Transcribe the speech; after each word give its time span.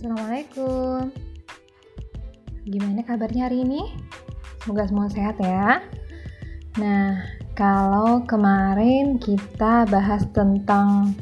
Assalamualaikum. 0.00 1.12
Gimana 2.64 3.04
kabarnya 3.04 3.52
hari 3.52 3.68
ini? 3.68 3.84
Semoga 4.64 4.88
semua 4.88 5.12
sehat 5.12 5.36
ya. 5.44 5.84
Nah, 6.80 7.20
kalau 7.52 8.24
kemarin 8.24 9.20
kita 9.20 9.84
bahas 9.92 10.24
tentang 10.32 11.12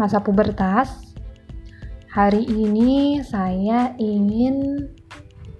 masa 0.00 0.16
pubertas, 0.16 1.12
hari 2.08 2.48
ini 2.48 3.20
saya 3.20 3.92
ingin 4.00 4.88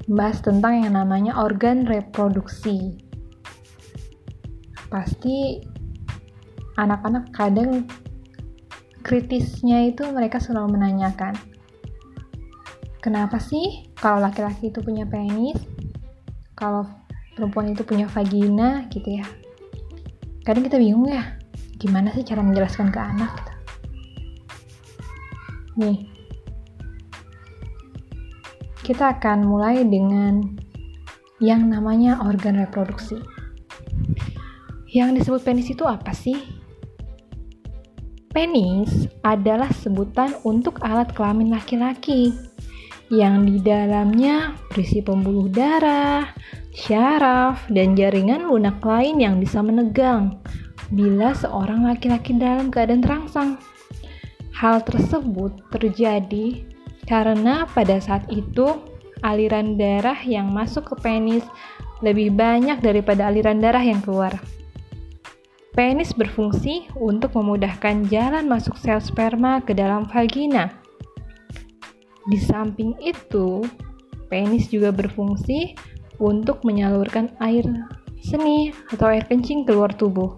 bahas 0.09 0.41
tentang 0.41 0.81
yang 0.81 0.97
namanya 0.97 1.37
organ 1.37 1.85
reproduksi. 1.85 3.05
Pasti 4.89 5.61
anak-anak 6.81 7.37
kadang 7.37 7.85
kritisnya 9.05 9.93
itu 9.93 10.09
mereka 10.09 10.41
selalu 10.41 10.81
menanyakan, 10.81 11.37
kenapa 13.05 13.37
sih 13.37 13.93
kalau 14.01 14.17
laki-laki 14.17 14.73
itu 14.73 14.81
punya 14.81 15.05
penis, 15.05 15.61
kalau 16.57 16.89
perempuan 17.37 17.77
itu 17.77 17.85
punya 17.85 18.09
vagina 18.09 18.89
gitu 18.89 19.21
ya. 19.21 19.29
Kadang 20.41 20.65
kita 20.65 20.81
bingung 20.81 21.05
ya, 21.13 21.37
gimana 21.77 22.09
sih 22.17 22.25
cara 22.25 22.41
menjelaskan 22.41 22.89
ke 22.89 22.97
anak 22.97 23.29
gitu. 23.37 23.53
Nih, 25.85 26.09
kita 28.81 29.21
akan 29.21 29.45
mulai 29.45 29.85
dengan 29.85 30.41
yang 31.45 31.69
namanya 31.69 32.25
organ 32.25 32.57
reproduksi. 32.57 33.21
Yang 34.89 35.21
disebut 35.21 35.41
penis 35.45 35.69
itu 35.69 35.85
apa 35.85 36.17
sih? 36.17 36.41
Penis 38.33 39.11
adalah 39.27 39.69
sebutan 39.75 40.39
untuk 40.47 40.79
alat 40.87 41.11
kelamin 41.13 41.51
laki-laki 41.51 42.54
yang 43.15 43.47
di 43.47 43.63
dalamnya 43.63 44.59
berisi 44.75 44.99
pembuluh 44.99 45.47
darah, 45.47 46.35
syaraf, 46.75 47.63
dan 47.71 47.95
jaringan 47.95 48.51
lunak 48.51 48.83
lain 48.83 49.23
yang 49.23 49.39
bisa 49.39 49.63
menegang 49.63 50.43
bila 50.91 51.31
seorang 51.31 51.87
laki-laki 51.87 52.35
dalam 52.35 52.75
keadaan 52.75 53.03
terangsang. 53.07 53.51
Hal 54.51 54.83
tersebut 54.83 55.55
terjadi 55.71 56.67
karena 57.07 57.71
pada 57.71 58.03
saat 58.03 58.27
itu 58.35 58.83
aliran 59.23 59.79
darah 59.79 60.19
yang 60.27 60.51
masuk 60.51 60.95
ke 60.95 60.95
penis 60.99 61.47
lebih 62.03 62.35
banyak 62.35 62.83
daripada 62.83 63.31
aliran 63.31 63.63
darah 63.63 63.83
yang 63.83 64.03
keluar. 64.03 64.35
Penis 65.75 66.15
berfungsi 66.15 66.87
untuk 66.95 67.35
memudahkan 67.35 68.07
jalan 68.07 68.47
masuk 68.47 68.79
sel 68.79 69.03
sperma 69.03 69.59
ke 69.59 69.75
dalam 69.75 70.07
vagina. 70.07 70.84
Di 72.25 72.41
samping 72.41 72.97
itu, 73.05 73.61
penis 74.33 74.73
juga 74.73 74.89
berfungsi 74.89 75.77
untuk 76.17 76.65
menyalurkan 76.65 77.37
air 77.45 77.69
seni 78.25 78.73
atau 78.89 79.13
air 79.13 79.29
kencing 79.29 79.69
keluar 79.69 79.93
tubuh. 79.93 80.33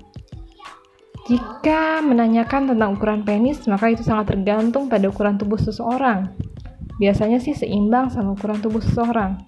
Jika 1.26 2.02
menanyakan 2.06 2.74
tentang 2.74 2.94
ukuran 2.94 3.22
penis, 3.26 3.66
maka 3.66 3.90
itu 3.90 4.02
sangat 4.02 4.34
tergantung 4.34 4.86
pada 4.86 5.10
ukuran 5.10 5.38
tubuh 5.38 5.58
seseorang. 5.58 6.30
Biasanya 7.02 7.42
sih 7.42 7.54
seimbang 7.54 8.10
sama 8.14 8.34
ukuran 8.34 8.62
tubuh 8.62 8.78
seseorang. 8.78 9.38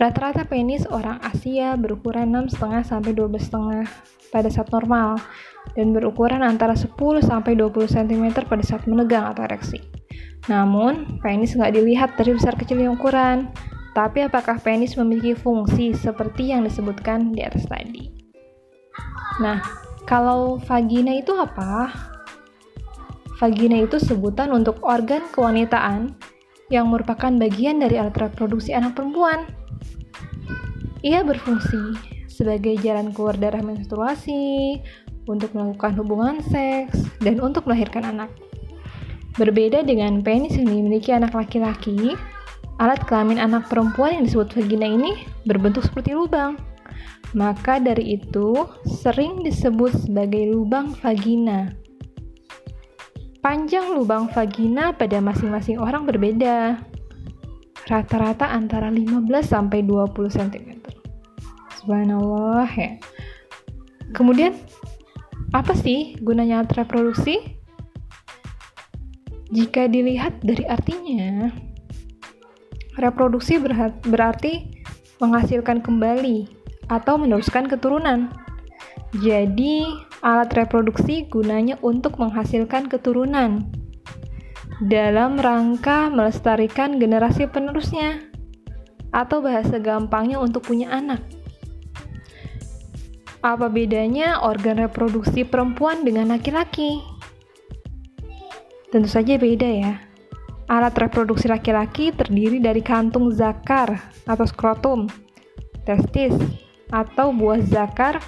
Rata-rata 0.00 0.48
penis 0.48 0.88
orang 0.88 1.20
Asia 1.20 1.76
berukuran 1.76 2.32
6,5 2.32 2.80
sampai 2.88 3.12
12,5 3.12 3.84
pada 4.32 4.48
saat 4.48 4.72
normal 4.72 5.20
dan 5.76 5.92
berukuran 5.92 6.40
antara 6.40 6.72
10 6.72 6.96
sampai 7.20 7.52
20 7.52 7.84
cm 7.84 8.48
pada 8.48 8.64
saat 8.64 8.88
menegang 8.88 9.28
atau 9.28 9.44
ereksi. 9.44 9.99
Namun, 10.48 11.20
penis 11.20 11.52
nggak 11.52 11.74
dilihat 11.76 12.10
dari 12.16 12.32
besar 12.34 12.56
kecilnya 12.56 12.90
ukuran, 12.90 13.52
tapi 13.92 14.24
apakah 14.24 14.56
penis 14.62 14.96
memiliki 14.96 15.36
fungsi 15.36 15.92
seperti 15.92 16.54
yang 16.54 16.64
disebutkan 16.64 17.34
di 17.34 17.44
atas 17.44 17.66
tadi? 17.68 18.08
Nah, 19.42 19.60
kalau 20.08 20.58
vagina 20.64 21.16
itu 21.16 21.36
apa? 21.36 21.92
Vagina 23.40 23.80
itu 23.80 23.96
sebutan 23.96 24.52
untuk 24.52 24.80
organ 24.84 25.24
kewanitaan 25.32 26.12
yang 26.68 26.86
merupakan 26.92 27.32
bagian 27.34 27.80
dari 27.80 27.96
alat 27.98 28.14
reproduksi 28.16 28.76
anak 28.76 28.94
perempuan. 28.94 29.48
Ia 31.00 31.24
berfungsi 31.24 31.96
sebagai 32.28 32.76
jalan 32.80 33.12
keluar 33.12 33.36
darah 33.36 33.64
menstruasi, 33.64 34.80
untuk 35.28 35.52
melakukan 35.52 35.94
hubungan 36.00 36.36
seks, 36.42 37.06
dan 37.20 37.38
untuk 37.38 37.68
melahirkan 37.68 38.02
anak. 38.10 38.30
Berbeda 39.40 39.80
dengan 39.80 40.20
penis 40.20 40.52
yang 40.60 40.68
dimiliki 40.68 41.16
anak 41.16 41.32
laki-laki, 41.32 42.12
alat 42.76 43.00
kelamin 43.08 43.40
anak 43.40 43.72
perempuan 43.72 44.20
yang 44.20 44.28
disebut 44.28 44.52
vagina 44.52 44.84
ini 44.84 45.24
berbentuk 45.48 45.88
seperti 45.88 46.12
lubang. 46.12 46.60
Maka 47.32 47.80
dari 47.80 48.20
itu, 48.20 48.68
sering 48.84 49.40
disebut 49.40 49.96
sebagai 49.96 50.44
lubang 50.52 50.92
vagina. 51.00 51.72
Panjang 53.40 53.96
lubang 53.96 54.28
vagina 54.28 54.92
pada 54.92 55.24
masing-masing 55.24 55.80
orang 55.80 56.04
berbeda. 56.04 56.76
Rata-rata 57.88 58.44
antara 58.44 58.92
15 58.92 59.24
sampai 59.40 59.80
20 59.88 60.36
cm. 60.36 60.84
Subhanallah 61.80 62.68
ya. 62.76 63.00
Kemudian 64.12 64.52
apa 65.56 65.72
sih 65.72 66.20
gunanya 66.20 66.60
alat 66.60 66.76
reproduksi? 66.76 67.59
Jika 69.50 69.90
dilihat 69.90 70.38
dari 70.46 70.62
artinya, 70.70 71.50
reproduksi 72.94 73.58
berarti 74.06 74.82
menghasilkan 75.18 75.82
kembali 75.82 76.46
atau 76.86 77.18
meneruskan 77.18 77.66
keturunan. 77.66 78.30
Jadi, 79.18 79.90
alat 80.22 80.54
reproduksi 80.54 81.26
gunanya 81.26 81.74
untuk 81.82 82.22
menghasilkan 82.22 82.86
keturunan 82.86 83.66
dalam 84.80 85.36
rangka 85.36 86.08
melestarikan 86.08 87.02
generasi 87.02 87.50
penerusnya 87.50 88.22
atau 89.10 89.42
bahasa 89.42 89.82
gampangnya 89.82 90.38
untuk 90.38 90.62
punya 90.62 90.94
anak. 90.94 91.20
Apa 93.42 93.66
bedanya 93.66 94.40
organ 94.46 94.78
reproduksi 94.78 95.42
perempuan 95.42 96.06
dengan 96.06 96.30
laki-laki? 96.30 97.09
Tentu 98.90 99.06
saja 99.06 99.38
beda 99.38 99.70
ya. 99.70 100.02
Alat 100.66 100.94
reproduksi 100.98 101.46
laki-laki 101.46 102.10
terdiri 102.14 102.58
dari 102.62 102.82
kantung 102.82 103.30
zakar 103.30 103.98
atau 104.26 104.46
skrotum, 104.46 105.06
testis, 105.82 106.34
atau 106.90 107.30
buah 107.30 107.62
zakar 107.62 108.18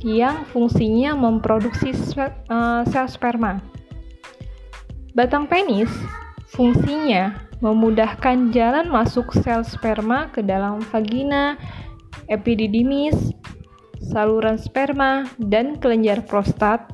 yang 0.00 0.44
fungsinya 0.52 1.16
memproduksi 1.16 1.92
eh, 1.92 2.82
sel 2.88 3.06
sperma. 3.08 3.60
Batang 5.16 5.48
penis 5.48 5.88
fungsinya 6.52 7.36
memudahkan 7.64 8.52
jalan 8.52 8.92
masuk 8.92 9.32
sel 9.40 9.64
sperma 9.64 10.28
ke 10.32 10.44
dalam 10.44 10.84
vagina, 10.92 11.56
epididymis, 12.28 13.32
saluran 14.12 14.60
sperma, 14.60 15.24
dan 15.40 15.80
kelenjar 15.80 16.20
prostat 16.28 16.84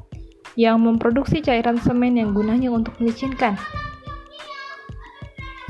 yang 0.59 0.81
memproduksi 0.81 1.41
cairan 1.41 1.81
semen 1.81 2.17
yang 2.17 2.37
gunanya 2.37 2.69
untuk 2.69 2.97
melicinkan. 3.01 3.57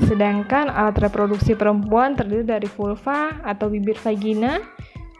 Sedangkan 0.03 0.67
alat 0.67 0.99
reproduksi 0.99 1.55
perempuan 1.55 2.19
terdiri 2.19 2.43
dari 2.43 2.67
vulva 2.67 3.39
atau 3.45 3.71
bibir 3.71 3.95
vagina 4.01 4.59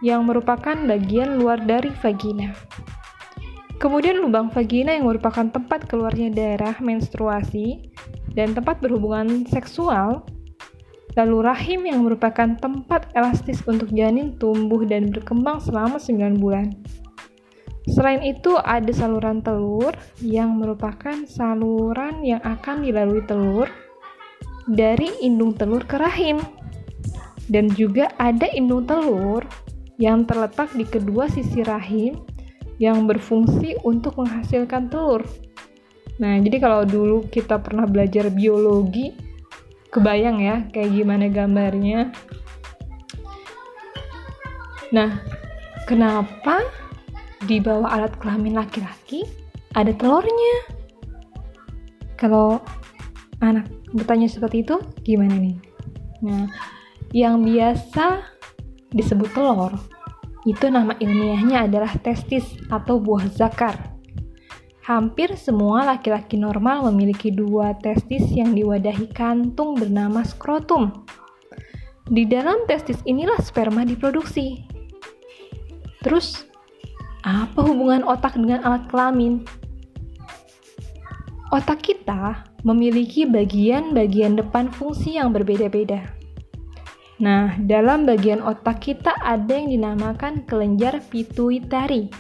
yang 0.04 0.28
merupakan 0.28 0.76
bagian 0.76 1.40
luar 1.40 1.64
dari 1.64 1.94
vagina. 2.04 2.52
Kemudian 3.80 4.20
lubang 4.20 4.52
vagina 4.52 4.96
yang 4.96 5.08
merupakan 5.08 5.48
tempat 5.48 5.88
keluarnya 5.88 6.32
darah 6.32 6.76
menstruasi 6.84 7.92
dan 8.36 8.56
tempat 8.56 8.80
berhubungan 8.84 9.48
seksual 9.48 10.24
Lalu 11.14 11.46
rahim 11.46 11.86
yang 11.86 12.02
merupakan 12.02 12.58
tempat 12.58 13.14
elastis 13.14 13.62
untuk 13.70 13.94
janin 13.94 14.34
tumbuh 14.42 14.82
dan 14.82 15.14
berkembang 15.14 15.62
selama 15.62 16.02
9 16.02 16.42
bulan. 16.42 16.74
Selain 17.84 18.24
itu, 18.24 18.56
ada 18.64 18.92
saluran 18.96 19.44
telur 19.44 19.92
yang 20.24 20.56
merupakan 20.56 21.28
saluran 21.28 22.24
yang 22.24 22.40
akan 22.40 22.84
dilalui 22.84 23.24
telur 23.28 23.68
dari 24.72 25.12
indung 25.20 25.52
telur 25.52 25.84
ke 25.84 26.00
rahim. 26.00 26.40
Dan 27.52 27.68
juga 27.76 28.08
ada 28.16 28.48
indung 28.56 28.88
telur 28.88 29.44
yang 30.00 30.24
terletak 30.24 30.72
di 30.74 30.88
kedua 30.88 31.28
sisi 31.28 31.60
rahim 31.62 32.24
yang 32.80 33.04
berfungsi 33.04 33.78
untuk 33.84 34.16
menghasilkan 34.16 34.88
telur. 34.88 35.28
Nah, 36.24 36.40
jadi 36.40 36.58
kalau 36.64 36.88
dulu 36.88 37.28
kita 37.28 37.60
pernah 37.60 37.84
belajar 37.84 38.32
biologi, 38.32 39.12
kebayang 39.92 40.40
ya 40.42 40.56
kayak 40.72 40.92
gimana 40.94 41.26
gambarnya. 41.30 42.16
Nah, 44.94 45.20
kenapa 45.90 46.62
di 47.48 47.60
bawah 47.60 47.90
alat 47.92 48.16
kelamin 48.20 48.56
laki-laki 48.56 49.28
ada 49.76 49.92
telurnya? 49.96 50.56
Kalau 52.16 52.64
anak 53.44 53.68
bertanya 53.92 54.32
seperti 54.32 54.64
itu 54.64 54.80
gimana 55.04 55.36
nih? 55.36 55.58
Nah, 56.24 56.48
yang 57.12 57.44
biasa 57.44 58.24
disebut 58.94 59.30
telur 59.36 59.76
itu 60.44 60.68
nama 60.68 60.96
ilmiahnya 61.00 61.68
adalah 61.68 61.92
testis 62.00 62.44
atau 62.68 63.00
buah 63.00 63.28
zakar. 63.32 63.96
Hampir 64.84 65.40
semua 65.40 65.88
laki-laki 65.88 66.36
normal 66.36 66.84
memiliki 66.92 67.32
dua 67.32 67.72
testis 67.80 68.28
yang 68.28 68.52
diwadahi 68.52 69.16
kantung 69.16 69.80
bernama 69.80 70.28
skrotum. 70.28 71.08
Di 72.04 72.28
dalam 72.28 72.68
testis 72.68 73.00
inilah 73.08 73.40
sperma 73.40 73.88
diproduksi. 73.88 74.68
Terus, 76.04 76.44
apa 77.24 77.64
hubungan 77.64 78.04
otak 78.04 78.36
dengan 78.36 78.60
alat 78.68 78.84
kelamin? 78.92 79.48
Otak 81.56 81.88
kita 81.88 82.44
memiliki 82.68 83.24
bagian-bagian 83.24 84.36
depan 84.36 84.68
fungsi 84.76 85.16
yang 85.16 85.32
berbeda-beda. 85.32 86.04
Nah, 87.24 87.56
dalam 87.64 88.04
bagian 88.04 88.44
otak 88.44 88.84
kita 88.84 89.16
ada 89.24 89.56
yang 89.56 89.72
dinamakan 89.72 90.44
kelenjar 90.44 91.00
pituitari. 91.08 92.12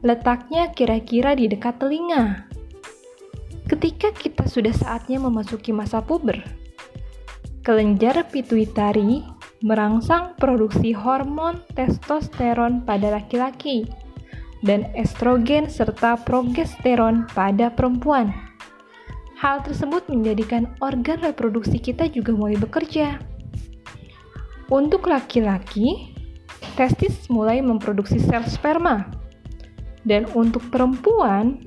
Letaknya 0.00 0.72
kira-kira 0.72 1.36
di 1.36 1.50
dekat 1.50 1.76
telinga. 1.76 2.48
Ketika 3.68 4.08
kita 4.16 4.48
sudah 4.48 4.72
saatnya 4.72 5.20
memasuki 5.20 5.76
masa 5.76 6.00
puber, 6.00 6.40
kelenjar 7.60 8.24
pituitari 8.32 9.20
merangsang 9.60 10.32
produksi 10.40 10.96
hormon 10.96 11.60
testosteron 11.76 12.80
pada 12.88 13.12
laki-laki 13.12 13.84
dan 14.64 14.88
estrogen 14.96 15.68
serta 15.68 16.16
progesteron 16.20 17.28
pada 17.36 17.68
perempuan. 17.72 18.32
Hal 19.40 19.64
tersebut 19.64 20.04
menjadikan 20.12 20.68
organ 20.84 21.20
reproduksi 21.24 21.80
kita 21.80 22.08
juga 22.12 22.36
mulai 22.36 22.60
bekerja. 22.60 23.20
Untuk 24.68 25.08
laki-laki, 25.08 26.12
testis 26.76 27.28
mulai 27.32 27.64
memproduksi 27.64 28.20
sel 28.20 28.44
sperma. 28.44 29.08
Dan 30.04 30.28
untuk 30.36 30.68
perempuan, 30.68 31.60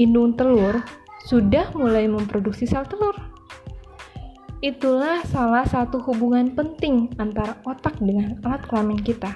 indung 0.00 0.32
telur 0.36 0.80
sudah 1.28 1.68
mulai 1.76 2.08
memproduksi 2.08 2.64
sel 2.64 2.88
telur. 2.88 3.29
Itulah 4.60 5.24
salah 5.24 5.64
satu 5.64 6.04
hubungan 6.04 6.52
penting 6.52 7.08
antara 7.16 7.56
otak 7.64 7.96
dengan 7.96 8.36
alat 8.44 8.60
kelamin 8.68 9.00
kita. 9.00 9.32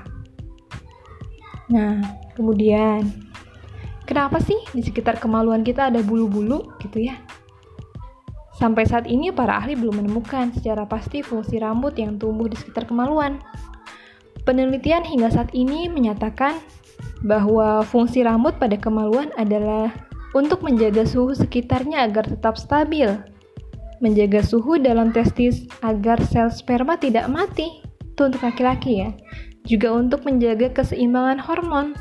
Nah, 1.73 1.97
kemudian, 2.37 3.09
kenapa 4.05 4.37
sih 4.45 4.61
di 4.77 4.85
sekitar 4.85 5.17
kemaluan 5.17 5.65
kita 5.65 5.89
ada 5.89 6.05
bulu-bulu 6.05 6.77
gitu 6.77 7.09
ya? 7.09 7.17
Sampai 8.61 8.85
saat 8.85 9.09
ini 9.09 9.33
para 9.33 9.57
ahli 9.57 9.73
belum 9.73 10.05
menemukan 10.05 10.53
secara 10.53 10.85
pasti 10.85 11.25
fungsi 11.25 11.57
rambut 11.57 11.97
yang 11.97 12.21
tumbuh 12.21 12.45
di 12.45 12.61
sekitar 12.61 12.85
kemaluan. 12.85 13.41
Penelitian 14.45 15.09
hingga 15.09 15.33
saat 15.33 15.49
ini 15.57 15.89
menyatakan 15.89 16.61
bahwa 17.25 17.81
fungsi 17.81 18.21
rambut 18.21 18.61
pada 18.61 18.77
kemaluan 18.77 19.33
adalah 19.41 19.89
untuk 20.37 20.61
menjaga 20.61 21.09
suhu 21.09 21.33
sekitarnya 21.33 22.05
agar 22.05 22.29
tetap 22.29 22.61
stabil 22.61 23.09
menjaga 24.05 24.45
suhu 24.45 24.77
dalam 24.77 25.09
testis 25.17 25.65
agar 25.81 26.21
sel 26.29 26.53
sperma 26.53 27.01
tidak 27.01 27.25
mati. 27.33 27.81
Itu 28.05 28.29
untuk 28.29 28.45
laki-laki 28.45 29.01
ya. 29.01 29.11
Juga 29.65 29.97
untuk 29.97 30.29
menjaga 30.29 30.69
keseimbangan 30.77 31.41
hormon. 31.41 31.97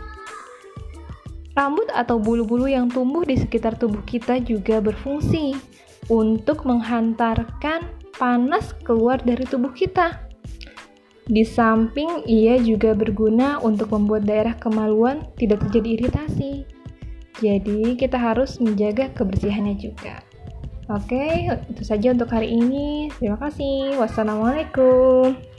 Rambut 1.56 1.88
atau 1.96 2.20
bulu-bulu 2.20 2.68
yang 2.68 2.92
tumbuh 2.92 3.24
di 3.24 3.40
sekitar 3.40 3.80
tubuh 3.80 4.04
kita 4.04 4.44
juga 4.44 4.84
berfungsi 4.84 5.56
untuk 6.12 6.68
menghantarkan 6.68 7.88
panas 8.20 8.76
keluar 8.84 9.24
dari 9.24 9.48
tubuh 9.48 9.72
kita. 9.72 10.20
Di 11.24 11.48
samping, 11.48 12.28
ia 12.28 12.60
juga 12.60 12.92
berguna 12.92 13.56
untuk 13.64 13.96
membuat 13.96 14.28
daerah 14.28 14.60
kemaluan 14.60 15.24
tidak 15.40 15.64
terjadi 15.64 16.04
iritasi. 16.04 16.68
Jadi, 17.40 17.96
kita 17.96 18.20
harus 18.20 18.60
menjaga 18.60 19.08
kebersihannya 19.16 19.80
juga. 19.80 20.33
Oke, 20.92 21.48
itu 21.72 21.84
saja 21.88 22.12
untuk 22.12 22.28
hari 22.28 22.60
ini. 22.60 23.08
Terima 23.16 23.40
kasih. 23.40 23.96
Wassalamualaikum. 24.04 25.53